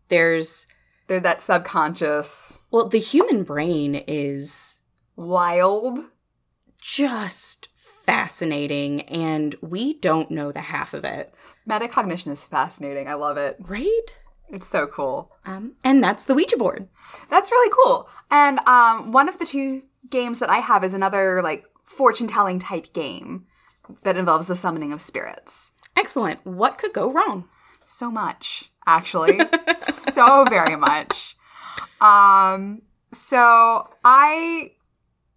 [0.08, 0.66] there's,
[1.06, 4.80] They're that subconscious, well, the human brain is
[5.16, 6.00] wild.
[6.80, 11.34] just fascinating, and we don't know the half of it,
[11.68, 13.08] Metacognition is fascinating.
[13.08, 13.56] I love it.
[13.60, 14.16] right?
[14.48, 15.32] It's so cool.
[15.44, 16.88] Um, and that's the Ouija board.
[17.28, 18.08] That's really cool.
[18.30, 22.58] And um, one of the two games that I have is another like fortune telling
[22.60, 23.46] type game
[24.02, 25.72] that involves the summoning of spirits.
[25.96, 26.44] Excellent.
[26.46, 27.48] What could go wrong?
[27.84, 29.40] So much, actually.
[29.82, 31.36] so very much.
[32.00, 34.72] Um, so I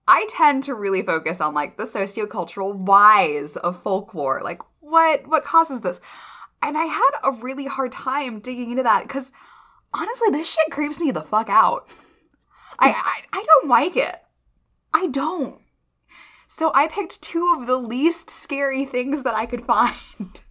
[0.08, 4.42] I tend to really focus on like the sociocultural whys of folklore.
[4.44, 6.02] Like what what causes this?
[6.62, 9.32] And I had a really hard time digging into that because
[9.94, 11.88] honestly, this shit creeps me the fuck out.
[12.78, 12.90] I,
[13.34, 14.16] I I don't like it.
[14.94, 15.62] I don't.
[16.48, 19.94] So I picked two of the least scary things that I could find.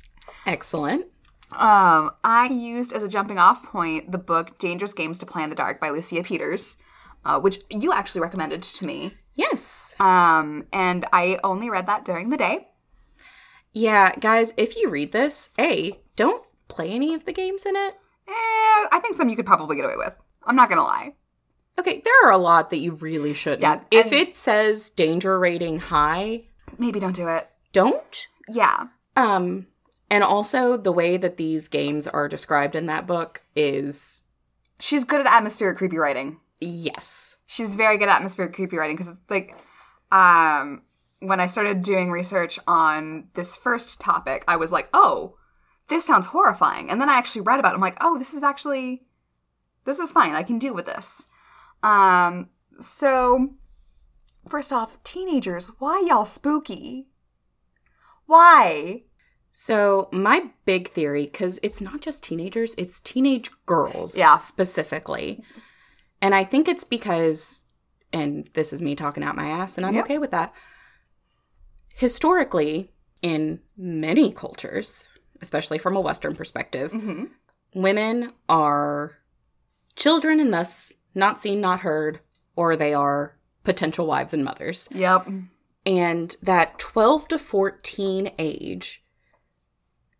[0.46, 1.07] Excellent.
[1.51, 5.51] Um, I used as a jumping off point the book Dangerous Games to Play in
[5.51, 6.77] the Dark by Lucia Peters,
[7.24, 9.14] uh, which you actually recommended to me.
[9.35, 9.96] Yes.
[9.98, 12.68] Um, and I only read that during the day.
[13.78, 17.94] Yeah, guys, if you read this, A, don't play any of the games in it.
[18.26, 18.32] Eh,
[18.92, 20.14] I think some you could probably get away with.
[20.44, 21.14] I'm not gonna lie.
[21.78, 23.62] Okay, there are a lot that you really shouldn't.
[23.62, 27.48] Yeah, if it says danger rating high, Maybe don't do it.
[27.72, 28.26] don't.
[28.48, 28.88] Yeah.
[29.16, 29.66] Um
[30.10, 34.24] and also the way that these games are described in that book is
[34.80, 36.40] She's good at atmospheric creepy writing.
[36.60, 37.36] yes.
[37.46, 39.54] She's very good at atmospheric creepy writing because it's like,
[40.12, 40.82] um,
[41.20, 45.37] when I started doing research on this first topic, I was like, oh,
[45.88, 46.90] this sounds horrifying.
[46.90, 47.74] And then I actually read about it.
[47.76, 49.07] I'm like, oh, this is actually,
[49.85, 50.35] this is fine.
[50.35, 51.26] I can deal with this.
[51.83, 53.54] Um, so,
[54.48, 57.09] first off, teenagers, why y'all spooky?
[58.26, 59.02] Why?
[59.50, 64.33] So, my big theory cuz it's not just teenagers, it's teenage girls Yeah.
[64.37, 65.42] specifically.
[66.20, 67.64] And I think it's because
[68.12, 70.04] and this is me talking out my ass and I'm Yep.
[70.04, 70.52] okay with that.
[71.98, 75.08] Historically, in many cultures,
[75.42, 77.24] especially from a western perspective, hmm
[77.74, 79.18] women are
[79.96, 82.20] children and thus not seen, not heard,
[82.54, 84.88] or they are potential wives and mothers.
[84.92, 85.28] Yep.
[85.84, 89.02] And that 12 to 14 age,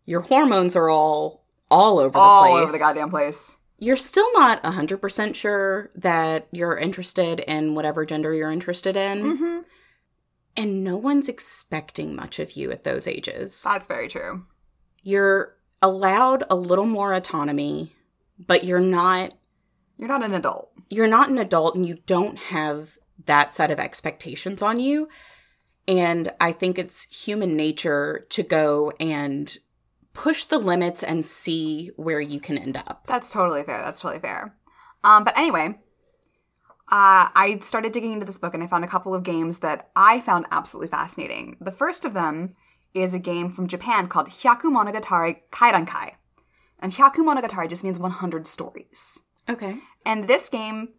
[0.05, 2.53] your hormones are all all over the place.
[2.53, 3.57] All over the goddamn place.
[3.79, 9.37] You're still not 100% sure that you're interested in whatever gender you're interested in.
[9.37, 9.59] hmm
[10.59, 13.63] And no one's expecting much of you at those ages.
[13.63, 14.45] That's very true.
[15.03, 17.95] You're allowed a little more autonomy,
[18.45, 19.33] but you're not
[19.97, 20.73] You're not an adult.
[20.91, 25.09] you're not an adult and you don't have that set of expectations on you.
[25.87, 29.57] And I think it's human nature to go and
[30.13, 33.05] push the limits and see where you can end up.
[33.07, 33.81] That's totally fair.
[33.83, 34.55] That's totally fair.
[35.05, 35.79] Um, but anyway,
[36.91, 39.91] uh, I started digging into this book and I found a couple of games that
[39.95, 41.57] I found absolutely fascinating.
[41.61, 42.55] The first of them
[42.95, 46.13] is a game from Japan called Hyaku Monogatari Kairankai.
[46.79, 49.21] And Hyaku Monogatari just means 100 stories.
[49.49, 49.79] Okay.
[50.07, 50.91] And this game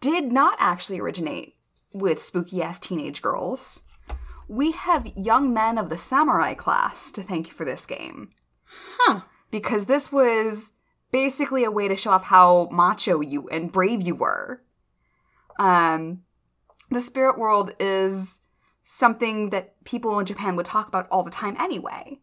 [0.00, 1.54] did not actually originate
[1.92, 3.82] with spooky ass teenage girls.
[4.48, 8.30] We have young men of the samurai class to thank you for this game.
[8.98, 9.20] Huh.
[9.50, 10.72] Because this was
[11.12, 14.62] basically a way to show off how macho you and brave you were.
[15.58, 16.22] Um,
[16.90, 18.40] the spirit world is
[18.84, 22.20] something that people in Japan would talk about all the time anyway.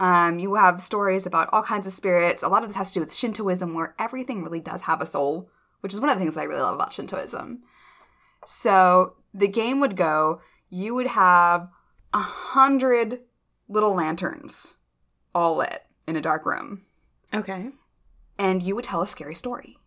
[0.00, 2.42] Um, you have stories about all kinds of spirits.
[2.42, 5.06] A lot of this has to do with Shintoism, where everything really does have a
[5.06, 5.48] soul,
[5.80, 7.62] which is one of the things that I really love about Shintoism.
[8.46, 11.68] So the game would go, you would have
[12.12, 13.20] a hundred
[13.68, 14.74] little lanterns
[15.34, 16.84] all lit in a dark room,
[17.32, 17.70] Okay.
[18.38, 19.78] and you would tell a scary story.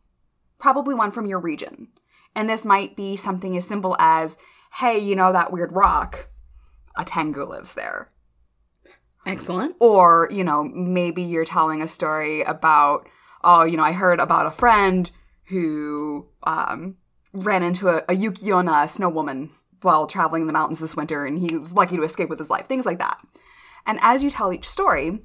[0.59, 1.89] Probably one from your region.
[2.35, 4.37] And this might be something as simple as,
[4.75, 6.27] hey, you know that weird rock?
[6.97, 8.11] A Tengu lives there.
[9.25, 9.75] Excellent.
[9.79, 13.07] Or, you know, maybe you're telling a story about,
[13.43, 15.09] oh, you know, I heard about a friend
[15.45, 16.97] who um,
[17.33, 21.37] ran into a, a Yuki-onna, snow woman, while traveling in the mountains this winter, and
[21.39, 22.67] he was lucky to escape with his life.
[22.67, 23.17] Things like that.
[23.85, 25.19] And as you tell each story,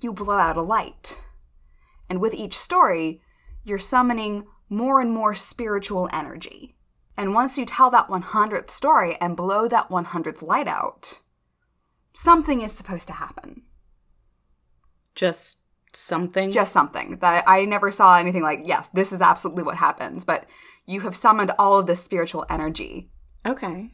[0.00, 1.18] you blow out a light.
[2.10, 3.22] And with each story,
[3.64, 6.76] you're summoning more and more spiritual energy.
[7.16, 11.20] And once you tell that 100th story and blow that 100th light out,
[12.12, 13.62] something is supposed to happen.
[15.14, 15.58] Just
[15.94, 16.50] something.
[16.50, 20.46] Just something that I never saw anything like, yes, this is absolutely what happens, but
[20.84, 23.10] you have summoned all of this spiritual energy
[23.44, 23.90] okay.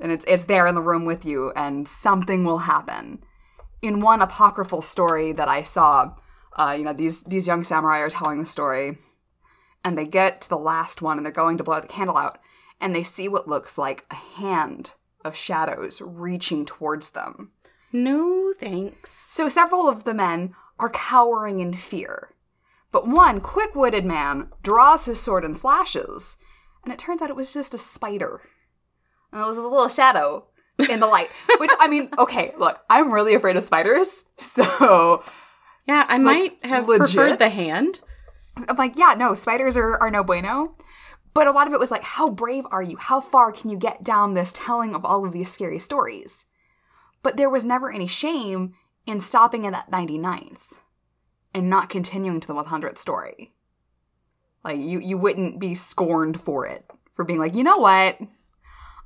[0.00, 3.22] and it's it's there in the room with you and something will happen.
[3.82, 6.14] In one apocryphal story that I saw,
[6.56, 8.98] uh, you know, these these young samurai are telling the story
[9.86, 12.40] and they get to the last one and they're going to blow the candle out
[12.80, 14.90] and they see what looks like a hand
[15.24, 17.52] of shadows reaching towards them.
[17.92, 19.10] No thanks.
[19.12, 22.30] So several of the men are cowering in fear.
[22.90, 26.36] But one quick witted man draws his sword and slashes,
[26.82, 28.40] and it turns out it was just a spider.
[29.32, 30.46] And it was a little shadow
[30.90, 31.30] in the light.
[31.60, 34.24] Which, I mean, okay, look, I'm really afraid of spiders.
[34.38, 35.22] So
[35.86, 37.14] Yeah, I might have legit?
[37.14, 38.00] preferred the hand.
[38.68, 40.76] I'm like, yeah, no, spiders are, are no bueno.
[41.34, 42.96] But a lot of it was like, how brave are you?
[42.96, 46.46] How far can you get down this telling of all of these scary stories?
[47.22, 48.74] But there was never any shame
[49.06, 50.72] in stopping at that 99th
[51.54, 53.52] and not continuing to the 100th story.
[54.64, 58.18] Like, you, you wouldn't be scorned for it, for being like, you know what?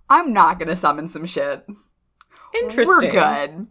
[0.08, 1.64] I'm not gonna summon some shit.
[2.54, 3.14] Interesting.
[3.14, 3.66] We're good.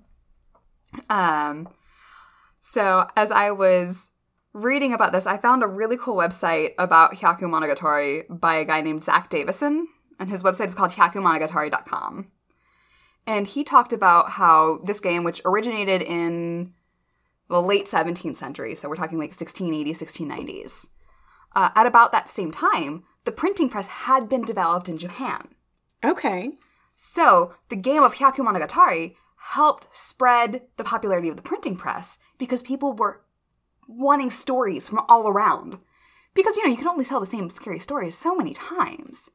[1.10, 1.70] Um,
[2.60, 4.12] so as I was
[4.54, 8.82] reading about this, I found a really cool website about Hyaku Monogatari by a guy
[8.82, 9.86] named Zack Davisson,
[10.20, 12.32] and his website is called hyakumonogatari.com.
[13.28, 16.74] And he talked about how this game, which originated in
[17.50, 20.90] the late 17th century, so we're talking like 1680s, 1690s,
[21.56, 25.50] uh, at about that same time, the printing press had been developed in Japan.
[26.04, 26.52] Okay.
[26.96, 32.62] So, the game of Hyaku Monogatari helped spread the popularity of the printing press because
[32.62, 33.22] people were
[33.90, 35.80] wanting stories from all around.
[36.36, 39.30] Because, you know, you can only tell the same scary stories so many times.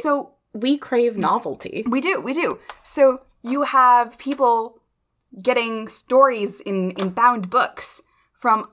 [0.00, 1.82] So, We crave novelty.
[1.88, 2.58] we do, we do.
[2.82, 4.80] So, you have people
[5.42, 8.02] getting stories in, in bound books
[8.34, 8.68] from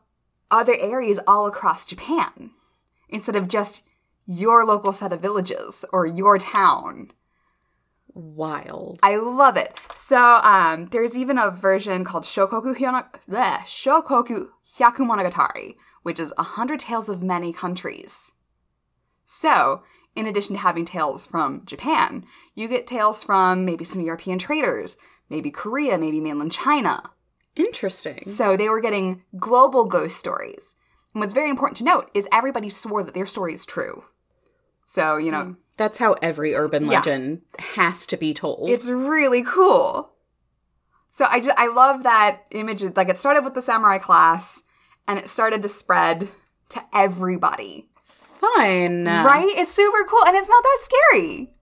[0.51, 2.51] other areas all across Japan
[3.09, 3.81] instead of just
[4.27, 7.11] your local set of villages or your town.
[8.13, 8.99] Wild.
[9.03, 9.79] I love it.
[9.93, 16.33] So um, there's even a version called Shokoku, Hyona- bleh, Shokoku Hyaku Monogatari, which is
[16.37, 18.33] a hundred tales of many countries.
[19.25, 19.83] So,
[20.15, 24.97] in addition to having tales from Japan, you get tales from maybe some European traders,
[25.29, 27.11] maybe Korea, maybe mainland China.
[27.55, 28.23] Interesting.
[28.25, 30.75] So they were getting global ghost stories.
[31.13, 34.03] And what's very important to note is everybody swore that their story is true.
[34.85, 35.51] So, you know, hmm.
[35.77, 36.99] That's how every urban Yeah.
[36.99, 38.69] legend has to be told.
[38.69, 40.11] It's really cool.
[41.09, 42.81] So I just I love that image.
[42.95, 44.63] Like it started with the samurai class,
[45.07, 46.29] and it started to spread
[46.69, 47.87] to everybody.
[48.03, 49.05] fun.
[49.05, 49.51] Right?
[49.55, 51.53] It's super cool, and it's not that scary.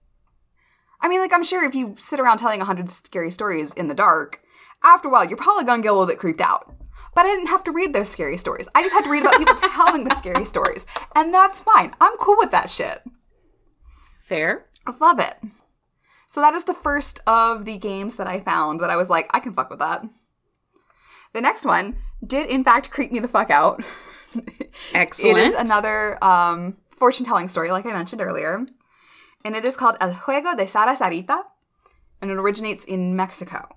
[1.00, 3.88] I mean, like I'm sure if you sit around telling a hundred scary stories in
[3.88, 4.40] the dark,
[4.82, 6.74] after a while you're probably gonna get a little bit creeped out.
[7.14, 8.68] But I didn't have to read those scary stories.
[8.74, 11.92] I just had to read about people telling the scary stories, and that's fine.
[12.00, 13.02] I'm cool with that shit.
[14.24, 14.66] Fair.
[14.86, 15.36] I love it.
[16.28, 19.30] So that is the first of the games that I found that I was like,
[19.32, 20.04] I can fuck with that.
[21.32, 23.82] The next one did in fact creep me the fuck out.
[24.92, 25.38] Excellent.
[25.38, 28.66] It is another um fortune telling story, like I mentioned earlier.
[29.44, 31.42] And it is called El Juego de Sara Sarita,
[32.22, 33.68] and it originates in Mexico.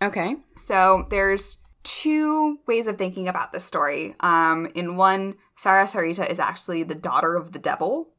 [0.00, 0.36] Okay.
[0.54, 4.14] So there's two ways of thinking about this story.
[4.20, 8.10] Um, in one, Sarah Sarita is actually the daughter of the devil,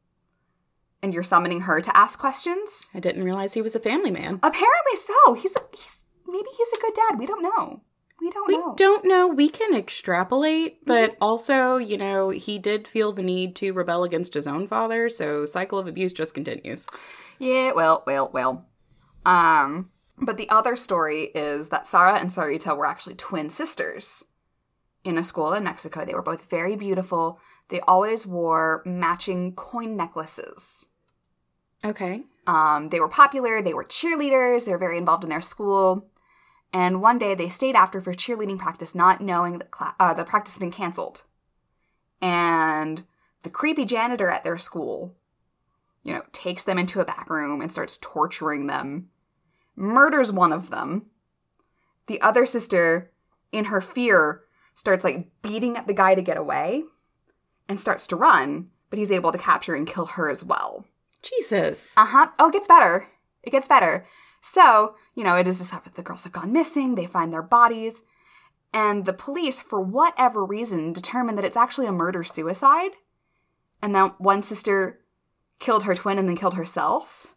[1.01, 2.89] and you're summoning her to ask questions.
[2.93, 4.39] I didn't realize he was a family man.
[4.43, 5.33] Apparently so.
[5.33, 7.19] He's he's maybe he's a good dad.
[7.19, 7.81] We don't know.
[8.21, 8.75] We don't We know.
[8.77, 9.27] don't know.
[9.27, 14.35] We can extrapolate, but also, you know, he did feel the need to rebel against
[14.35, 16.87] his own father, so cycle of abuse just continues.
[17.39, 18.67] Yeah, well, well, well.
[19.25, 24.23] Um, but the other story is that Sarah and Sarita were actually twin sisters
[25.03, 26.05] in a school in Mexico.
[26.05, 27.39] They were both very beautiful.
[27.69, 30.89] They always wore matching coin necklaces.
[31.83, 32.25] Okay.
[32.45, 36.10] Um, they were popular, they were cheerleaders, they were very involved in their school.
[36.73, 40.23] And one day they stayed after for cheerleading practice, not knowing that cla- uh, the
[40.23, 41.21] practice had been canceled.
[42.21, 43.03] And
[43.43, 45.15] the creepy janitor at their school,
[46.03, 49.09] you know, takes them into a back room and starts torturing them,
[49.75, 51.07] murders one of them.
[52.07, 53.11] The other sister,
[53.51, 54.43] in her fear,
[54.73, 56.83] starts like beating at the guy to get away
[57.67, 60.85] and starts to run, but he's able to capture and kill her as well.
[61.21, 61.97] Jesus.
[61.97, 62.27] Uh huh.
[62.39, 63.07] Oh, it gets better.
[63.43, 64.07] It gets better.
[64.41, 66.95] So, you know, it is discovered the girls have gone missing.
[66.95, 68.03] They find their bodies.
[68.73, 72.91] And the police, for whatever reason, determine that it's actually a murder suicide.
[73.81, 75.01] And that one sister
[75.59, 77.35] killed her twin and then killed herself.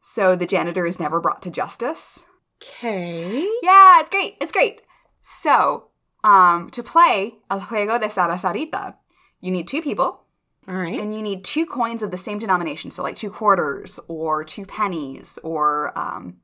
[0.00, 2.24] So the janitor is never brought to justice.
[2.62, 3.46] Okay.
[3.62, 4.36] Yeah, it's great.
[4.40, 4.82] It's great.
[5.22, 5.88] So,
[6.24, 8.96] um, to play El Juego de Sara Sarita,
[9.40, 10.21] you need two people.
[10.68, 10.98] All right.
[10.98, 14.64] And you need two coins of the same denomination, so like two quarters or two
[14.64, 16.38] pennies or, um,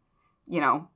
[0.47, 0.89] you know,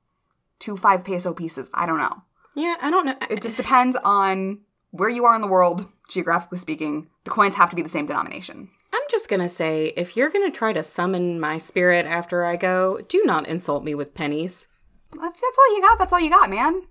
[0.59, 1.69] two five peso pieces.
[1.73, 2.23] I don't know.
[2.55, 3.15] yeah, I don't know.
[3.29, 4.61] It just depends on
[4.91, 7.07] where you are in the world, geographically speaking.
[7.23, 8.69] The coins have to be the same denomination.
[8.91, 12.99] I'm just gonna say, if you're gonna try to summon my spirit after I go,
[13.07, 14.67] do not insult me with pennies.
[15.13, 16.83] If that's all you got, that's all you got, man.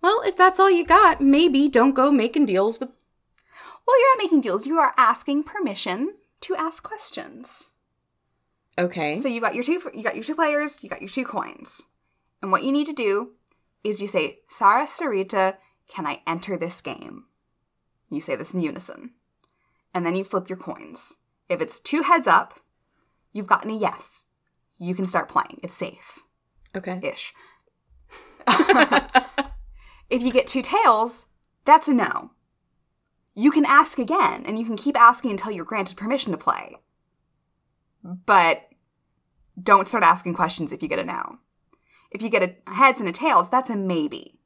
[0.00, 2.90] Well, if that's all you got, maybe don't go making deals with.
[3.86, 4.66] Well, you're not making deals.
[4.66, 7.70] You are asking permission to ask questions.
[8.78, 9.18] Okay.
[9.20, 11.86] So you got your two you got your two players, you got your two coins.
[12.42, 13.32] And what you need to do
[13.82, 15.56] is you say, Sarah Sarita,
[15.88, 17.24] can I enter this game?
[18.10, 19.12] You say this in unison.
[19.94, 21.16] And then you flip your coins.
[21.48, 22.60] If it's two heads up,
[23.32, 24.26] you've gotten a yes.
[24.78, 25.60] You can start playing.
[25.62, 26.20] It's safe
[26.76, 27.00] okay.
[27.02, 27.34] ish.
[30.10, 31.26] if you get two tails,
[31.64, 32.30] that's a no.
[33.38, 36.76] You can ask again, and you can keep asking until you're granted permission to play.
[38.02, 38.62] But
[39.62, 41.38] don't start asking questions if you get a no.
[42.10, 44.38] If you get a heads and a tails, that's a maybe.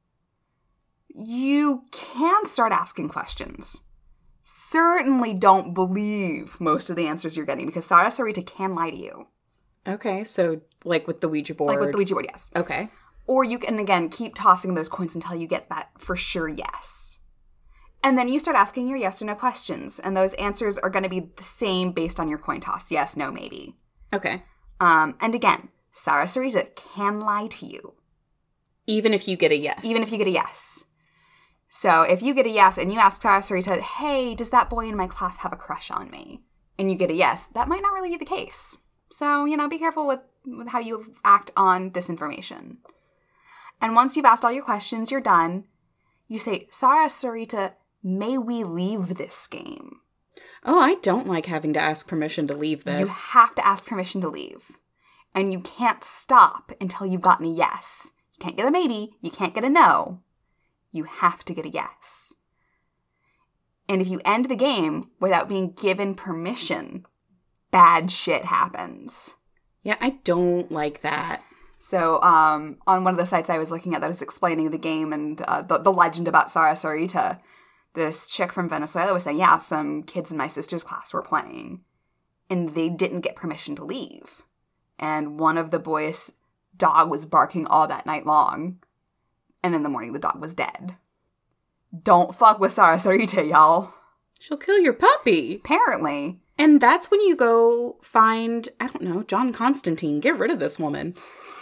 [1.08, 3.84] You can start asking questions.
[4.42, 8.96] Certainly don't believe most of the answers you're getting because Sarah Sarita can lie to
[8.96, 9.28] you.
[9.86, 10.24] Okay.
[10.24, 11.68] So, like with the Ouija board.
[11.68, 12.50] Like with the Ouija board, yes.
[12.56, 12.88] Okay.
[13.28, 17.19] Or you can again keep tossing those coins until you get that for sure yes.
[18.02, 21.02] And then you start asking your yes or no questions, and those answers are going
[21.02, 23.76] to be the same based on your coin toss yes, no, maybe.
[24.12, 24.42] Okay.
[24.80, 27.94] Um, and again, Sarah Sarita can lie to you,
[28.86, 29.84] Even if you get a yes.
[29.84, 30.84] even if you get a yes.
[31.68, 34.88] So if you get a yes and you ask Sarah Sarita, hey, does that boy
[34.88, 36.42] in my class have a crush on me?
[36.78, 38.78] And you get a yes, that might not really be the case.
[39.10, 42.78] So, you know, be careful with, with how you act on this information.
[43.80, 45.64] And once you've asked all your questions, you're done.
[46.28, 50.00] You say, Sarah Sarita, may we leave this game?
[50.64, 53.08] Oh, I don't like having to ask permission to leave this.
[53.32, 54.72] You have to ask permission to leave.
[55.34, 58.12] And you can't stop until you've gotten a yes.
[58.34, 60.20] You can't get a maybe, you can't get a no.
[60.92, 62.34] You have to get a yes.
[63.88, 67.06] And if you end the game without being given permission,
[67.70, 69.34] bad shit happens.
[69.82, 71.42] yeah, I don't like that.
[71.78, 74.78] So, um, on one of the sites I was looking at that was explaining the
[74.78, 77.40] game and uh, the, the legend about Sarah Sarita,
[77.94, 81.80] this chick from Venezuela was saying, Yeah, some kids in my sister's class were playing,
[82.48, 84.42] and they didn't get permission to leave.
[84.98, 86.32] And one of the boys'
[86.76, 88.78] dog was barking all that night long,
[89.62, 90.96] and in the morning, the dog was dead.
[92.02, 93.92] Don't fuck with Sarah Sarita, y'all.
[94.38, 95.56] She'll kill your puppy.
[95.56, 96.38] Apparently.
[96.56, 100.20] And that's when you go find, I don't know, John Constantine.
[100.20, 101.14] Get rid of this woman.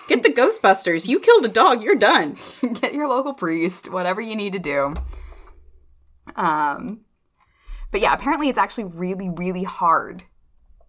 [0.08, 1.08] Get the Ghostbusters.
[1.08, 1.82] You killed a dog.
[1.82, 2.36] You're done.
[2.80, 4.94] get your local priest, whatever you need to do.
[6.38, 7.00] Um,
[7.90, 10.22] but yeah, apparently it's actually really, really hard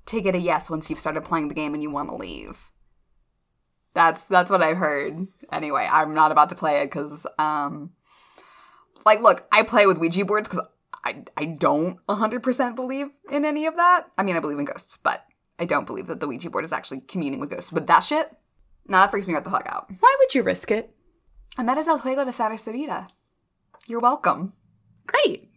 [0.05, 2.71] to get a yes once you've started playing the game and you want to leave.
[3.93, 5.27] That's that's what I've heard.
[5.51, 7.91] Anyway, I'm not about to play it because, um,
[9.05, 10.65] like, look, I play with Ouija boards because
[11.03, 14.05] I, I don't 100% believe in any of that.
[14.17, 15.25] I mean, I believe in ghosts, but
[15.57, 17.71] I don't believe that the Ouija board is actually communing with ghosts.
[17.71, 18.31] But that shit,
[18.87, 19.89] nah, that freaks me out the fuck out.
[19.99, 20.93] Why would you risk it?
[21.57, 23.07] And that is El Juego de Sara Sarita.
[23.87, 24.53] You're welcome.
[25.11, 25.49] Great.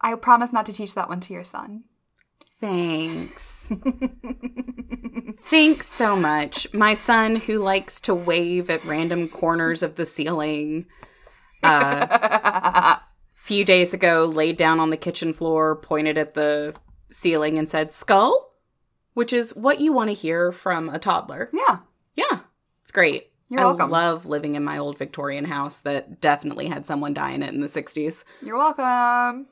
[0.00, 1.84] I promise not to teach that one to your son.
[2.60, 3.70] Thanks.
[5.44, 6.72] Thanks so much.
[6.72, 10.86] My son, who likes to wave at random corners of the ceiling,
[11.62, 13.00] uh, a
[13.34, 16.74] few days ago laid down on the kitchen floor, pointed at the
[17.10, 18.54] ceiling, and said, Skull?
[19.12, 21.50] Which is what you want to hear from a toddler.
[21.52, 21.78] Yeah.
[22.16, 22.40] Yeah,
[22.82, 23.30] it's great.
[23.54, 23.90] You're I welcome.
[23.90, 27.60] love living in my old Victorian house that definitely had someone die in it in
[27.60, 28.24] the 60s.
[28.42, 29.46] You're welcome.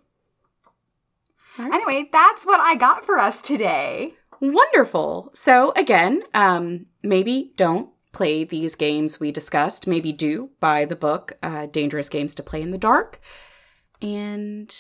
[1.59, 4.15] Anyway, that's what I got for us today.
[4.41, 5.31] Wonderful.
[5.35, 9.87] So, again, um, maybe don't play these games we discussed.
[9.87, 13.21] Maybe do buy the book, uh, Dangerous Games to Play in the Dark.
[14.01, 14.75] And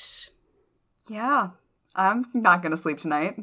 [1.09, 1.51] Yeah.
[1.95, 3.39] I'm not going to sleep tonight.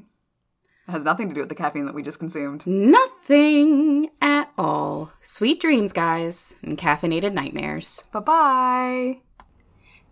[0.89, 2.65] It has nothing to do with the caffeine that we just consumed.
[2.65, 5.11] nothing at all.
[5.19, 8.05] Sweet dreams, guys, and caffeinated nightmares.
[8.11, 9.17] Bye bye.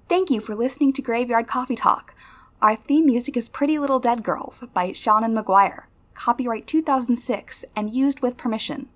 [0.07, 2.13] Thank you for listening to Graveyard Coffee Talk.
[2.61, 8.19] Our theme music is Pretty Little Dead Girls by Seanan McGuire, copyright 2006 and used
[8.19, 8.87] with permission.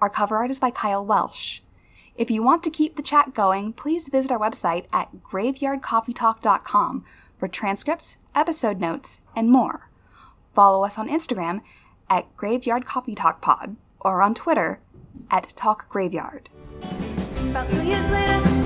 [0.00, 1.60] Our cover art is by Kyle Welsh.
[2.16, 7.04] If you want to keep the chat going, please visit our website at graveyardcoffeetalk.com
[7.38, 9.89] for transcripts, episode notes, and more
[10.60, 11.62] follow us on Instagram
[12.10, 14.78] at Graveyard Coffee Talk Pod or on Twitter
[15.30, 16.50] at Talk Graveyard.
[17.48, 18.60] About three years later, the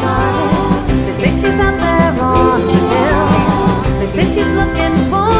[0.00, 0.50] started.
[1.06, 3.28] They say she's out there on the hill.
[4.00, 5.30] They say she's looking for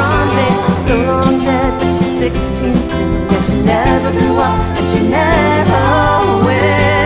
[0.00, 0.48] a.
[0.88, 3.28] So long dead, but she's 16 still.
[3.28, 6.97] And she never grew up, and she never will.